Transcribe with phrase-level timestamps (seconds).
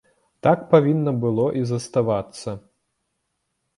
[0.45, 2.59] Так павінна было і заставацца.